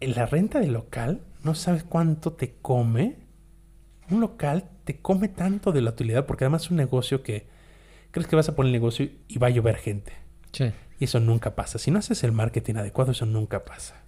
la 0.00 0.26
renta 0.26 0.60
del 0.60 0.72
local, 0.72 1.20
no 1.44 1.54
sabes 1.54 1.84
cuánto 1.84 2.32
te 2.32 2.56
come. 2.60 3.18
Un 4.10 4.20
local 4.20 4.70
te 4.84 5.00
come 5.00 5.28
tanto 5.28 5.72
de 5.72 5.80
la 5.80 5.90
utilidad, 5.90 6.26
porque 6.26 6.44
además 6.44 6.64
es 6.64 6.70
un 6.70 6.76
negocio 6.76 7.22
que 7.22 7.46
crees 8.10 8.28
que 8.28 8.36
vas 8.36 8.48
a 8.48 8.56
poner 8.56 8.68
el 8.68 8.72
negocio 8.72 9.08
y 9.28 9.38
va 9.38 9.46
a 9.46 9.50
llover 9.50 9.76
gente. 9.76 10.12
Sí. 10.52 10.72
Y 10.98 11.04
eso 11.04 11.20
nunca 11.20 11.54
pasa. 11.54 11.78
Si 11.78 11.90
no 11.90 11.98
haces 11.98 12.24
el 12.24 12.32
marketing 12.32 12.74
adecuado, 12.76 13.12
eso 13.12 13.26
nunca 13.26 13.64
pasa. 13.64 14.02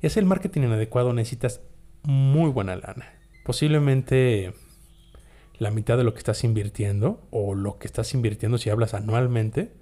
Y 0.00 0.06
hacer 0.06 0.22
el 0.22 0.28
marketing 0.28 0.62
adecuado 0.62 1.12
necesitas 1.12 1.60
muy 2.02 2.50
buena 2.50 2.76
lana. 2.76 3.12
Posiblemente 3.44 4.52
la 5.58 5.70
mitad 5.70 5.96
de 5.96 6.04
lo 6.04 6.12
que 6.12 6.18
estás 6.18 6.42
invirtiendo, 6.44 7.26
o 7.30 7.54
lo 7.54 7.78
que 7.78 7.86
estás 7.86 8.14
invirtiendo 8.14 8.58
si 8.58 8.70
hablas 8.70 8.94
anualmente, 8.94 9.72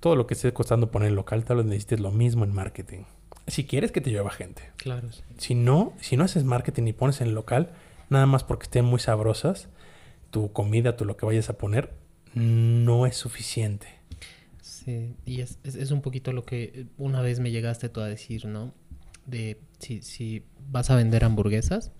todo 0.00 0.14
lo 0.14 0.26
que 0.26 0.34
esté 0.34 0.52
costando 0.52 0.90
poner 0.90 1.08
el 1.08 1.16
local, 1.16 1.44
tal 1.44 1.58
vez 1.58 1.66
necesites 1.66 2.00
lo 2.00 2.12
mismo 2.12 2.44
en 2.44 2.54
marketing. 2.54 3.02
Si 3.46 3.64
quieres 3.64 3.92
que 3.92 4.00
te 4.00 4.10
llueva 4.10 4.30
gente. 4.30 4.62
Claro. 4.76 5.10
sí. 5.12 5.22
Si 5.38 5.54
no, 5.54 5.92
si 6.00 6.16
no 6.16 6.24
haces 6.24 6.44
marketing 6.44 6.88
y 6.88 6.92
pones 6.92 7.20
en 7.20 7.28
el 7.28 7.34
local, 7.34 7.70
nada 8.10 8.26
más 8.26 8.44
porque 8.44 8.64
estén 8.64 8.84
muy 8.84 8.98
sabrosas, 9.00 9.68
tu 10.30 10.52
comida, 10.52 10.96
tú 10.96 11.04
lo 11.04 11.16
que 11.16 11.26
vayas 11.26 11.48
a 11.50 11.58
poner, 11.58 11.92
no 12.34 13.06
es 13.06 13.16
suficiente. 13.16 13.86
Sí, 14.60 15.14
y 15.24 15.40
es, 15.40 15.58
es, 15.64 15.74
es 15.76 15.90
un 15.90 16.02
poquito 16.02 16.32
lo 16.32 16.44
que 16.44 16.86
una 16.98 17.20
vez 17.22 17.40
me 17.40 17.50
llegaste 17.50 17.88
tú 17.88 18.00
a 18.00 18.06
decir, 18.06 18.46
¿no? 18.46 18.74
De 19.26 19.60
si, 19.78 20.02
si 20.02 20.44
vas 20.70 20.90
a 20.90 20.96
vender 20.96 21.24
hamburguesas, 21.24 21.92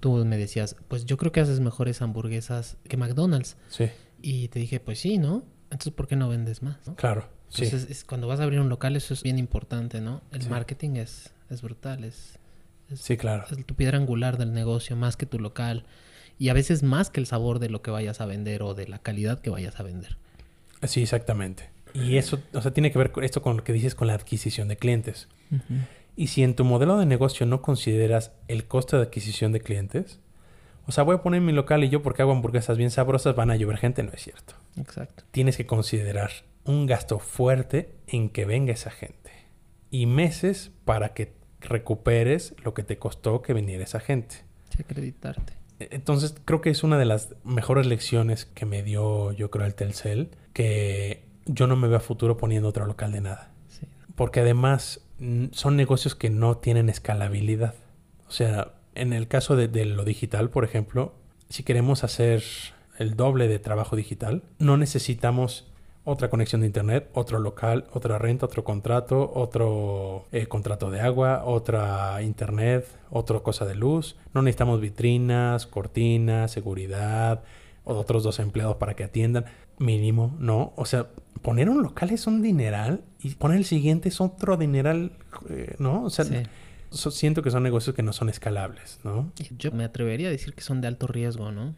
tú 0.00 0.24
me 0.24 0.36
decías, 0.36 0.76
pues 0.88 1.04
yo 1.06 1.16
creo 1.16 1.32
que 1.32 1.40
haces 1.40 1.60
mejores 1.60 2.02
hamburguesas 2.02 2.76
que 2.88 2.96
McDonald's. 2.96 3.56
Sí, 3.68 3.86
Y 4.22 4.48
te 4.48 4.58
dije, 4.58 4.80
pues 4.80 5.00
sí, 5.00 5.18
¿no? 5.18 5.44
Entonces, 5.76 5.92
¿por 5.92 6.08
qué 6.08 6.16
no 6.16 6.28
vendes 6.30 6.62
más? 6.62 6.76
¿no? 6.86 6.94
claro. 6.96 7.28
Sí, 7.48 7.64
Entonces, 7.64 7.90
es- 7.90 8.04
cuando 8.04 8.26
vas 8.26 8.40
a 8.40 8.44
abrir 8.44 8.58
un 8.60 8.68
local, 8.70 8.96
eso 8.96 9.12
es 9.14 9.22
bien 9.22 9.38
importante, 9.38 10.00
¿no? 10.00 10.20
El 10.32 10.42
Sí. 10.42 10.48
marketing 10.48 10.96
es, 10.96 11.32
es 11.50 11.62
brutal, 11.62 12.02
es, 12.02 12.38
es, 12.90 13.00
sí, 13.00 13.16
claro. 13.16 13.44
es 13.50 13.64
tu 13.66 13.74
piedra 13.74 13.98
angular 13.98 14.36
del 14.38 14.52
negocio, 14.52 14.96
más 14.96 15.16
que 15.16 15.26
tu 15.26 15.38
local. 15.38 15.84
Y 16.38 16.48
a 16.48 16.54
veces 16.54 16.82
más 16.82 17.08
que 17.10 17.20
el 17.20 17.26
sabor 17.26 17.58
de 17.60 17.68
lo 17.68 17.82
que 17.82 17.90
vayas 17.90 18.20
a 18.20 18.26
vender 18.26 18.62
o 18.62 18.74
de 18.74 18.88
la 18.88 18.98
calidad 18.98 19.38
que 19.40 19.50
vayas 19.50 19.78
a 19.78 19.82
vender. 19.84 20.16
Sí, 20.82 21.02
exactamente. 21.02 21.70
Y 21.94 22.16
eso, 22.16 22.40
o 22.52 22.60
sea, 22.62 22.72
tiene 22.72 22.90
que 22.90 22.98
ver 22.98 23.12
con 23.12 23.22
esto 23.22 23.40
con 23.42 23.56
lo 23.58 23.64
que 23.64 23.72
dices 23.72 23.94
con 23.94 24.06
la 24.08 24.14
adquisición 24.14 24.66
de 24.68 24.76
clientes. 24.76 25.28
Y 26.16 26.26
si 26.28 26.42
en 26.42 26.54
tu 26.56 26.64
modelo 26.64 26.98
de 26.98 27.06
negocio 27.06 27.46
no 27.46 27.62
consideras 27.62 28.32
el 28.48 28.64
costo 28.66 28.96
de 28.96 29.04
adquisición 29.04 29.52
de 29.52 29.60
clientes, 29.60 30.18
o 30.86 30.92
sea, 30.92 31.04
voy 31.04 31.16
a 31.16 31.22
poner 31.22 31.40
mi 31.40 31.52
local 31.52 31.82
y 31.84 31.88
yo 31.88 32.02
porque 32.02 32.22
hago 32.22 32.32
hamburguesas 32.32 32.76
bien 32.78 32.90
sabrosas 32.90 33.34
van 33.34 33.50
a 33.50 33.56
llover 33.56 33.78
gente, 33.78 34.02
no 34.02 34.12
es 34.12 34.22
cierto. 34.22 34.54
Exacto. 34.76 35.24
Tienes 35.30 35.56
que 35.56 35.66
considerar 35.66 36.30
un 36.64 36.86
gasto 36.86 37.18
fuerte 37.18 37.94
en 38.06 38.28
que 38.28 38.44
venga 38.44 38.72
esa 38.72 38.90
gente 38.90 39.30
y 39.90 40.06
meses 40.06 40.70
para 40.84 41.14
que 41.14 41.34
recuperes 41.60 42.54
lo 42.64 42.74
que 42.74 42.82
te 42.82 42.98
costó 42.98 43.42
que 43.42 43.52
viniera 43.54 43.84
esa 43.84 44.00
gente. 44.00 44.44
Sí, 44.70 44.82
acreditarte. 44.82 45.54
E- 45.78 45.88
Entonces 45.92 46.34
creo 46.44 46.60
que 46.60 46.70
es 46.70 46.82
una 46.82 46.98
de 46.98 47.04
las 47.04 47.34
mejores 47.44 47.86
lecciones 47.86 48.44
que 48.46 48.66
me 48.66 48.82
dio 48.82 49.32
yo 49.32 49.50
creo 49.50 49.66
el 49.66 49.74
Telcel, 49.74 50.30
que 50.52 51.24
yo 51.46 51.66
no 51.66 51.76
me 51.76 51.88
veo 51.88 51.98
a 51.98 52.00
futuro 52.00 52.36
poniendo 52.36 52.68
otro 52.68 52.86
local 52.86 53.12
de 53.12 53.20
nada. 53.20 53.52
Sí. 53.68 53.86
Porque 54.14 54.40
además 54.40 55.02
son 55.52 55.76
negocios 55.76 56.14
que 56.14 56.30
no 56.30 56.58
tienen 56.58 56.88
escalabilidad. 56.88 57.74
O 58.28 58.30
sea, 58.30 58.72
en 58.96 59.12
el 59.12 59.28
caso 59.28 59.56
de, 59.56 59.84
lo 59.84 60.04
digital, 60.04 60.50
por 60.50 60.64
ejemplo, 60.64 61.14
si 61.48 61.62
queremos 61.62 62.04
hacer 62.04 62.42
el 62.98 63.14
doble 63.16 63.48
de 63.48 63.58
trabajo 63.58 63.96
digital, 63.96 64.42
no 64.58 64.76
necesitamos 64.76 65.70
otra 66.04 66.30
conexión 66.30 66.60
de 66.60 66.68
internet, 66.68 67.10
otro 67.14 67.40
local, 67.40 67.86
otra 67.92 68.18
renta, 68.18 68.46
otro 68.46 68.62
contrato, 68.62 69.32
otro 69.34 70.26
eh, 70.30 70.46
contrato 70.46 70.90
de 70.90 71.00
agua, 71.00 71.42
otra 71.44 72.22
internet, 72.22 72.86
otra 73.10 73.40
cosa 73.40 73.66
de 73.66 73.74
luz. 73.74 74.16
No 74.32 74.42
necesitamos 74.42 74.80
vitrinas, 74.80 75.66
cortinas, 75.66 76.52
seguridad, 76.52 77.42
otros 77.84 78.22
dos 78.22 78.38
empleados 78.38 78.76
para 78.76 78.94
que 78.94 79.04
atiendan. 79.04 79.46
Mínimo, 79.78 80.34
no. 80.38 80.72
O 80.76 80.86
sea, 80.86 81.08
poner 81.42 81.68
un 81.68 81.82
local 81.82 82.10
es 82.10 82.26
un 82.26 82.40
dineral 82.40 83.02
y 83.20 83.34
poner 83.34 83.58
el 83.58 83.64
siguiente 83.64 84.08
es 84.08 84.20
otro 84.20 84.56
dineral, 84.56 85.12
eh, 85.50 85.74
¿no? 85.78 86.04
O 86.04 86.10
sea. 86.10 86.24
So- 86.90 87.10
siento 87.10 87.42
que 87.42 87.50
son 87.50 87.62
negocios 87.62 87.94
que 87.96 88.02
no 88.02 88.12
son 88.12 88.28
escalables, 88.28 89.00
¿no? 89.04 89.32
Yo 89.58 89.72
me 89.72 89.84
atrevería 89.84 90.28
a 90.28 90.30
decir 90.30 90.54
que 90.54 90.62
son 90.62 90.80
de 90.80 90.88
alto 90.88 91.06
riesgo, 91.06 91.52
¿no? 91.52 91.74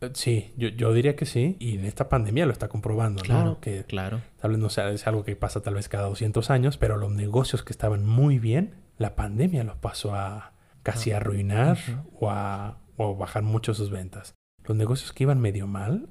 Eh, 0.00 0.10
Sí, 0.14 0.52
yo, 0.56 0.68
yo 0.68 0.92
diría 0.92 1.16
que 1.16 1.24
sí. 1.26 1.56
Y 1.58 1.76
en 1.78 1.84
esta 1.84 2.08
pandemia 2.08 2.44
lo 2.46 2.52
está 2.52 2.68
comprobando, 2.68 3.22
Claro, 3.22 3.44
¿no? 3.44 3.60
Que 3.60 3.84
claro. 3.84 4.20
tal 4.40 4.50
vez 4.52 4.60
no 4.60 4.68
sea, 4.68 4.90
es 4.90 5.06
algo 5.06 5.24
que 5.24 5.36
pasa 5.36 5.60
tal 5.62 5.74
vez 5.74 5.88
cada 5.88 6.06
200 6.08 6.50
años, 6.50 6.76
pero 6.76 6.96
los 6.96 7.10
negocios 7.12 7.62
que 7.62 7.72
estaban 7.72 8.04
muy 8.04 8.38
bien, 8.38 8.74
la 8.98 9.16
pandemia 9.16 9.64
los 9.64 9.76
pasó 9.76 10.14
a 10.14 10.52
casi 10.82 11.12
a 11.12 11.16
arruinar 11.16 11.78
o 12.20 12.30
a 12.30 12.78
o 12.98 13.14
bajar 13.16 13.42
mucho 13.42 13.74
sus 13.74 13.90
ventas. 13.90 14.34
Los 14.66 14.76
negocios 14.76 15.12
que 15.12 15.24
iban 15.24 15.40
medio 15.40 15.66
mal 15.66 16.08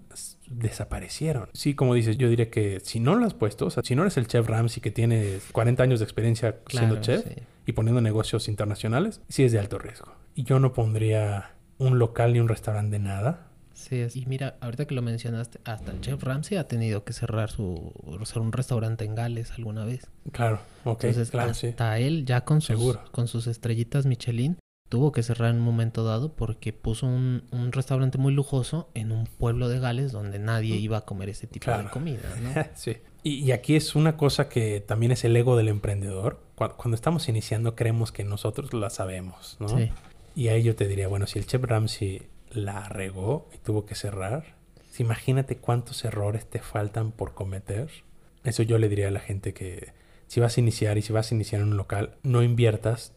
desaparecieron. 0.47 1.49
Sí, 1.53 1.75
como 1.75 1.93
dices, 1.93 2.17
yo 2.17 2.29
diría 2.29 2.49
que 2.49 2.79
si 2.81 2.99
no 2.99 3.15
lo 3.15 3.25
has 3.25 3.33
puesto, 3.33 3.65
o 3.65 3.69
sea, 3.69 3.83
si 3.83 3.95
no 3.95 4.03
eres 4.03 4.17
el 4.17 4.27
chef 4.27 4.47
Ramsey 4.47 4.81
que 4.81 4.91
tiene 4.91 5.39
40 5.51 5.83
años 5.83 5.99
de 5.99 6.05
experiencia 6.05 6.57
siendo 6.69 7.01
chef 7.01 7.23
sí. 7.27 7.35
y 7.65 7.71
poniendo 7.73 8.01
negocios 8.01 8.47
internacionales, 8.47 9.21
sí 9.29 9.43
es 9.43 9.51
de 9.51 9.59
alto 9.59 9.77
riesgo. 9.79 10.13
Y 10.35 10.43
yo 10.43 10.59
no 10.59 10.73
pondría 10.73 11.51
un 11.77 11.99
local 11.99 12.33
ni 12.33 12.39
un 12.39 12.47
restaurante 12.47 12.91
de 12.97 12.99
nada. 12.99 13.47
Sí, 13.73 13.97
es- 13.99 14.15
y 14.15 14.25
mira, 14.25 14.55
ahorita 14.61 14.85
que 14.85 14.95
lo 14.95 15.01
mencionaste, 15.01 15.59
hasta 15.65 15.91
el 15.91 15.99
chef 15.99 16.23
Ramsey 16.23 16.57
ha 16.57 16.67
tenido 16.67 17.03
que 17.03 17.11
cerrar 17.11 17.49
su 17.51 17.91
hacer 18.21 18.41
un 18.41 18.53
restaurante 18.53 19.03
en 19.03 19.15
Gales 19.15 19.51
alguna 19.57 19.83
vez. 19.83 20.07
Claro, 20.31 20.59
ok, 20.85 21.03
Entonces, 21.03 21.29
claro, 21.31 21.53
sí. 21.53 21.67
hasta 21.67 21.99
él 21.99 22.25
ya 22.25 22.45
con 22.45 22.61
sus, 22.61 22.77
Seguro. 22.77 23.01
con 23.11 23.27
sus 23.27 23.47
estrellitas 23.47 24.05
Michelin 24.05 24.57
tuvo 24.89 25.11
que 25.11 25.23
cerrar 25.23 25.49
en 25.49 25.57
un 25.57 25.63
momento 25.63 26.03
dado 26.03 26.33
porque 26.33 26.71
puso 26.73 27.07
un, 27.07 27.43
un 27.51 27.71
restaurante 27.71 28.17
muy 28.17 28.33
lujoso 28.33 28.89
en 28.93 29.11
un 29.11 29.25
pueblo 29.25 29.67
de 29.67 29.79
Gales 29.79 30.11
donde 30.11 30.39
nadie 30.39 30.75
iba 30.75 30.97
a 30.97 31.01
comer 31.05 31.29
ese 31.29 31.47
tipo 31.47 31.63
Claro. 31.65 31.83
de 31.85 31.89
comida, 31.89 32.21
¿no? 32.41 32.51
sí. 32.75 32.97
Y, 33.23 33.35
y 33.43 33.51
aquí 33.51 33.75
es 33.75 33.95
una 33.95 34.15
cosa 34.17 34.47
que 34.49 34.81
también 34.81 35.11
es 35.11 35.23
el 35.25 35.35
ego 35.35 35.57
del 35.57 35.69
emprendedor. 35.69 36.39
Cuando, 36.55 36.77
cuando 36.77 36.95
estamos 36.95 37.27
iniciando 37.27 37.75
creemos 37.75 38.11
que 38.11 38.23
nosotros 38.23 38.73
la 38.73 38.89
sabemos, 38.91 39.57
¿no? 39.59 39.67
Sí. 39.69 39.91
Y 40.35 40.49
ahí 40.49 40.63
yo 40.63 40.75
te 40.75 40.87
diría, 40.87 41.07
bueno, 41.07 41.25
si 41.27 41.39
el 41.39 41.47
chef 41.47 41.63
Ramsey 41.63 42.21
la 42.51 42.87
regó 42.87 43.49
y 43.53 43.57
tuvo 43.57 43.85
que 43.85 43.95
cerrar, 43.95 44.55
imagínate 44.99 45.57
cuántos 45.57 46.05
errores 46.05 46.45
te 46.45 46.59
faltan 46.59 47.11
por 47.11 47.33
cometer. 47.33 47.89
Eso 48.43 48.63
yo 48.63 48.77
le 48.77 48.87
diría 48.87 49.07
a 49.07 49.11
la 49.11 49.19
gente 49.19 49.53
que 49.53 49.93
si 50.27 50.39
vas 50.39 50.57
a 50.57 50.59
iniciar 50.61 50.97
y 50.97 51.01
si 51.01 51.11
vas 51.11 51.31
a 51.31 51.35
iniciar 51.35 51.61
en 51.61 51.69
un 51.69 51.77
local, 51.77 52.15
no 52.23 52.43
inviertas 52.43 53.13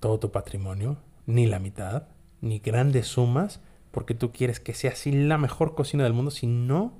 todo 0.00 0.18
tu 0.18 0.30
patrimonio, 0.30 0.98
ni 1.26 1.46
la 1.46 1.58
mitad, 1.58 2.04
ni 2.40 2.58
grandes 2.58 3.06
sumas, 3.06 3.60
porque 3.90 4.14
tú 4.14 4.32
quieres 4.32 4.60
que 4.60 4.74
sea 4.74 4.92
así 4.92 5.12
la 5.12 5.38
mejor 5.38 5.74
cocina 5.74 6.04
del 6.04 6.12
mundo 6.12 6.30
si 6.30 6.46
no 6.46 6.92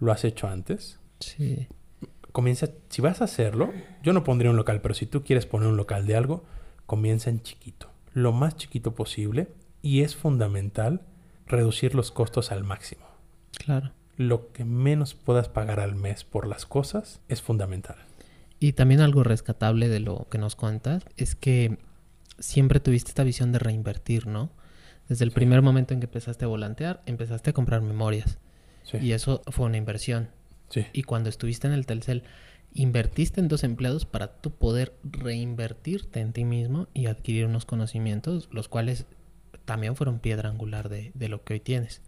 lo 0.00 0.12
has 0.12 0.24
hecho 0.24 0.48
antes. 0.48 0.98
Sí. 1.20 1.68
Comienza, 2.32 2.68
si 2.88 3.00
vas 3.00 3.20
a 3.20 3.24
hacerlo, 3.24 3.72
yo 4.02 4.12
no 4.12 4.24
pondría 4.24 4.50
un 4.50 4.56
local, 4.56 4.80
pero 4.80 4.94
si 4.94 5.06
tú 5.06 5.22
quieres 5.22 5.46
poner 5.46 5.68
un 5.68 5.76
local 5.76 6.06
de 6.06 6.16
algo, 6.16 6.44
comienza 6.86 7.30
en 7.30 7.42
chiquito, 7.42 7.90
lo 8.12 8.32
más 8.32 8.56
chiquito 8.56 8.94
posible, 8.94 9.48
y 9.82 10.00
es 10.00 10.16
fundamental 10.16 11.02
reducir 11.46 11.94
los 11.94 12.10
costos 12.10 12.50
al 12.50 12.64
máximo. 12.64 13.06
Claro. 13.52 13.92
Lo 14.16 14.52
que 14.52 14.64
menos 14.64 15.14
puedas 15.14 15.48
pagar 15.48 15.80
al 15.80 15.94
mes 15.94 16.24
por 16.24 16.46
las 16.46 16.66
cosas 16.66 17.20
es 17.28 17.42
fundamental. 17.42 17.96
Y 18.60 18.72
también 18.72 19.00
algo 19.00 19.24
rescatable 19.24 19.88
de 19.88 20.00
lo 20.00 20.26
que 20.30 20.38
nos 20.38 20.56
cuentas 20.56 21.04
es 21.16 21.34
que 21.34 21.78
siempre 22.38 22.80
tuviste 22.80 23.10
esta 23.10 23.24
visión 23.24 23.52
de 23.52 23.58
reinvertir, 23.58 24.26
¿no? 24.26 24.50
Desde 25.08 25.24
el 25.24 25.32
primer 25.32 25.60
momento 25.62 25.92
en 25.94 26.00
que 26.00 26.06
empezaste 26.06 26.44
a 26.44 26.48
volantear, 26.48 27.02
empezaste 27.06 27.50
a 27.50 27.52
comprar 27.52 27.82
memorias. 27.82 28.38
Sí, 28.84 28.98
Y 28.98 29.12
eso 29.12 29.42
fue 29.48 29.66
una 29.66 29.76
inversión. 29.76 30.28
sí, 30.70 30.86
Y 30.92 31.02
cuando 31.02 31.28
estuviste 31.28 31.66
en 31.66 31.72
el 31.74 31.86
Telcel, 31.86 32.22
invertiste 32.72 33.40
en 33.40 33.48
dos 33.48 33.62
empleados 33.64 34.04
para 34.06 34.28
tú 34.40 34.50
poder 34.50 34.94
reinvertirte 35.04 36.20
en 36.20 36.32
ti 36.32 36.44
mismo 36.44 36.88
y 36.94 37.06
adquirir 37.06 37.46
unos 37.46 37.64
conocimientos, 37.66 38.48
los 38.50 38.68
cuales 38.68 39.06
también 39.64 39.96
fueron 39.96 40.18
piedra 40.18 40.48
angular 40.50 40.88
de, 40.88 41.10
de 41.14 41.28
lo 41.28 41.44
que 41.44 41.54
hoy 41.54 41.60
tienes. 41.60 42.02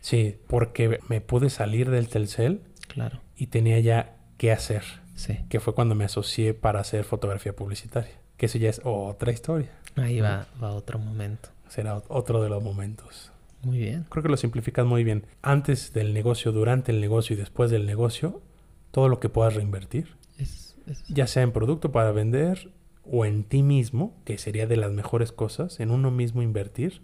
sí, 0.00 0.36
porque 0.48 0.98
me 1.08 1.20
pude 1.20 1.48
salir 1.50 1.90
del 1.90 2.08
Telcel 2.08 2.60
Claro. 2.88 3.20
y 3.36 3.46
tenía 3.46 3.78
ya 3.80 4.16
qué 4.36 4.50
hacer, 4.52 4.82
Sí. 5.14 5.38
que 5.48 5.60
fue 5.60 5.74
cuando 5.74 5.94
me 5.94 6.04
asocié 6.04 6.54
para 6.54 6.80
hacer 6.80 7.04
fotografía 7.04 7.54
publicitaria, 7.54 8.12
que 8.42 8.46
eso 8.46 8.58
ya 8.58 8.70
es 8.70 8.80
otra 8.82 9.30
historia, 9.30 9.70
Ahí 9.94 10.20
va, 10.20 10.48
va 10.60 10.72
otro 10.74 10.98
momento. 10.98 11.50
será 11.68 11.96
ot- 11.96 12.06
otro 12.08 12.42
de 12.42 12.48
los 12.48 12.60
momentos. 12.60 13.30
Muy 13.62 13.78
bien. 13.78 14.04
Creo 14.10 14.24
que 14.24 14.28
lo 14.28 14.36
simplificas 14.36 14.84
muy 14.84 15.04
bien. 15.04 15.24
Antes 15.42 15.92
del 15.92 16.12
negocio, 16.12 16.50
durante 16.50 16.90
el 16.90 17.00
negocio 17.00 17.34
y 17.34 17.38
después 17.38 17.70
del 17.70 17.86
negocio, 17.86 18.42
todo 18.90 19.08
lo 19.08 19.20
que 19.20 19.28
puedas 19.28 19.54
reinvertir, 19.54 20.16
Es, 20.38 20.74
es- 20.88 21.04
ya 21.06 21.28
sea 21.28 21.44
en 21.44 21.52
producto 21.52 21.92
para 21.92 22.10
vender 22.10 22.72
o 23.04 23.24
en 23.24 23.44
ti 23.44 23.62
mismo, 23.62 24.12
que 24.24 24.38
sería 24.38 24.66
de 24.66 24.76
las 24.76 24.90
mejores 24.90 25.30
cosas, 25.30 25.78
en 25.78 25.92
uno 25.92 26.10
mismo 26.10 26.42
invertir, 26.42 27.00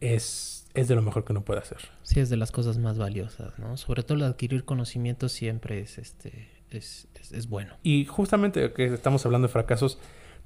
es, 0.00 0.66
es 0.74 0.86
de 0.88 0.94
lo 0.94 1.02
mejor 1.02 1.24
que 1.24 1.32
uno 1.32 1.44
puede 1.44 1.58
hacer. 1.60 1.78
sí 2.04 2.20
es 2.20 2.30
de 2.30 2.36
las 2.36 2.52
cosas 2.52 2.78
más 2.78 2.96
valiosas, 2.96 3.58
¿no? 3.58 3.76
Sobre 3.76 4.04
todo 4.04 4.18
el 4.18 4.22
adquirir 4.24 4.64
conocimiento 4.64 5.28
siempre 5.28 5.80
es 5.80 5.98
este 5.98 6.48
es, 6.70 7.08
es, 7.20 7.32
es 7.32 7.48
bueno. 7.48 7.74
Y 7.82 8.04
justamente 8.06 8.72
que 8.72 8.86
estamos 8.86 9.24
hablando 9.26 9.48
de 9.48 9.52
fracasos, 9.52 9.98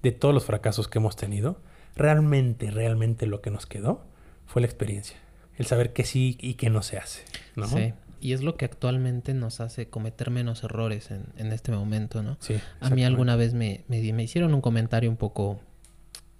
de 0.02 0.12
todos 0.12 0.34
los 0.34 0.44
fracasos 0.44 0.88
que 0.88 0.98
hemos 0.98 1.16
tenido, 1.16 1.60
realmente, 1.96 2.70
realmente 2.70 3.26
lo 3.26 3.40
que 3.40 3.50
nos 3.50 3.66
quedó 3.66 4.04
fue 4.46 4.62
la 4.62 4.66
experiencia. 4.66 5.16
El 5.56 5.66
saber 5.66 5.92
que 5.92 6.04
sí 6.04 6.38
y 6.40 6.54
que 6.54 6.70
no 6.70 6.82
se 6.82 6.96
hace. 6.98 7.22
¿no? 7.56 7.66
Sí. 7.68 7.92
Y 8.22 8.32
es 8.32 8.42
lo 8.42 8.56
que 8.56 8.64
actualmente 8.66 9.32
nos 9.34 9.60
hace 9.60 9.88
cometer 9.88 10.30
menos 10.30 10.62
errores 10.64 11.10
en, 11.10 11.24
en 11.36 11.52
este 11.52 11.72
momento, 11.72 12.22
¿no? 12.22 12.36
Sí, 12.40 12.60
A 12.80 12.90
mí 12.90 13.02
alguna 13.04 13.34
vez 13.36 13.54
me, 13.54 13.84
me, 13.88 14.12
me 14.12 14.22
hicieron 14.22 14.52
un 14.52 14.60
comentario 14.60 15.08
un 15.10 15.16
poco 15.16 15.60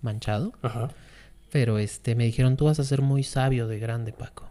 manchado, 0.03 0.53
Ajá. 0.63 0.89
pero 1.51 1.79
este 1.79 2.15
me 2.15 2.25
dijeron, 2.25 2.57
tú 2.57 2.67
vas 2.67 2.79
a 2.81 2.85
ser 2.85 3.01
muy 3.01 3.23
sabio 3.23 3.67
de 3.67 3.79
grande, 3.79 4.13
Paco. 4.13 4.47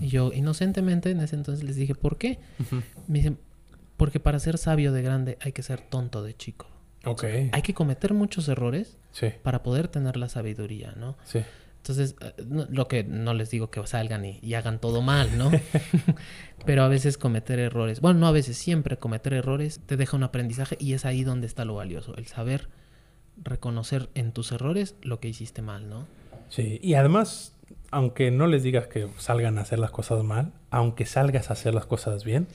Y 0.00 0.08
yo 0.08 0.32
inocentemente 0.32 1.10
en 1.10 1.20
ese 1.20 1.36
entonces 1.36 1.64
les 1.64 1.76
dije, 1.76 1.94
¿por 1.94 2.16
qué? 2.16 2.38
Me 3.08 3.18
dicen, 3.18 3.38
porque 3.98 4.20
para 4.20 4.38
ser 4.38 4.56
sabio 4.56 4.92
de 4.92 5.02
grande 5.02 5.36
hay 5.42 5.52
que 5.52 5.62
ser 5.62 5.82
tonto 5.82 6.22
de 6.22 6.34
chico. 6.34 6.66
Ok. 7.04 7.24
Hay 7.52 7.62
que 7.62 7.74
cometer 7.74 8.14
muchos 8.14 8.48
errores 8.48 8.96
Sí, 9.10 9.28
para 9.42 9.62
poder 9.62 9.88
tener 9.88 10.16
la 10.16 10.30
sabiduría, 10.30 10.94
¿no? 10.96 11.18
sí. 11.24 11.40
Entonces, 11.78 12.16
eh, 12.20 12.34
lo 12.70 12.86
que 12.88 13.04
no 13.04 13.32
les 13.34 13.50
digo 13.50 13.70
que 13.70 13.86
salgan 13.86 14.24
y, 14.24 14.40
y 14.42 14.54
hagan 14.54 14.78
todo 14.78 15.00
mal, 15.00 15.38
¿no? 15.38 15.50
Pero 16.66 16.82
a 16.82 16.88
veces 16.88 17.16
cometer 17.16 17.58
errores, 17.58 18.00
bueno, 18.00 18.18
no 18.20 18.26
a 18.26 18.32
veces, 18.32 18.58
siempre 18.58 18.98
cometer 18.98 19.32
errores 19.32 19.80
te 19.86 19.96
deja 19.96 20.16
un 20.16 20.24
aprendizaje 20.24 20.76
y 20.80 20.92
es 20.92 21.04
ahí 21.04 21.24
donde 21.24 21.46
está 21.46 21.64
lo 21.64 21.76
valioso, 21.76 22.14
el 22.16 22.26
saber 22.26 22.68
reconocer 23.42 24.10
en 24.14 24.32
tus 24.32 24.52
errores 24.52 24.96
lo 25.02 25.20
que 25.20 25.28
hiciste 25.28 25.62
mal, 25.62 25.88
¿no? 25.88 26.06
Sí, 26.50 26.78
y 26.82 26.94
además, 26.94 27.54
aunque 27.90 28.30
no 28.30 28.48
les 28.48 28.62
digas 28.62 28.88
que 28.88 29.08
salgan 29.16 29.56
a 29.56 29.62
hacer 29.62 29.78
las 29.78 29.92
cosas 29.92 30.22
mal, 30.24 30.52
aunque 30.70 31.06
salgas 31.06 31.48
a 31.48 31.54
hacer 31.54 31.74
las 31.74 31.86
cosas 31.86 32.24
bien, 32.24 32.48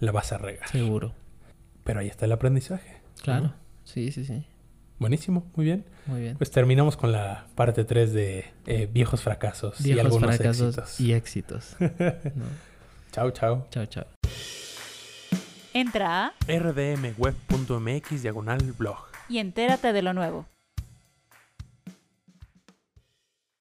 la 0.00 0.12
vas 0.12 0.32
a 0.32 0.38
regar. 0.38 0.68
Seguro. 0.68 1.14
Pero 1.84 2.00
ahí 2.00 2.08
está 2.08 2.24
el 2.24 2.32
aprendizaje. 2.32 3.00
Claro. 3.22 3.44
¿no? 3.44 3.54
Sí, 3.84 4.10
sí, 4.12 4.24
sí. 4.24 4.44
Buenísimo, 4.98 5.46
muy 5.54 5.64
bien. 5.66 5.84
Muy 6.06 6.22
bien. 6.22 6.36
Pues 6.38 6.50
terminamos 6.50 6.96
con 6.96 7.12
la 7.12 7.46
parte 7.54 7.84
3 7.84 8.12
de 8.12 8.44
eh, 8.66 8.88
viejos 8.90 9.22
fracasos 9.22 9.80
y 9.84 9.98
algunos 9.98 10.36
fracasos 10.36 10.78
éxitos. 10.78 11.00
y 11.00 11.12
éxitos. 11.12 11.76
¿no? 11.80 12.44
Chao, 13.12 13.30
chao. 13.30 13.66
Chao, 13.70 13.86
chao. 13.86 14.04
Entra 15.74 16.26
a 16.28 16.32
rdmweb.mx 16.48 18.22
diagonal 18.22 18.72
blog. 18.78 18.98
y 19.28 19.38
entérate 19.38 19.92
de 19.92 20.02
lo 20.02 20.12
nuevo. 20.14 20.46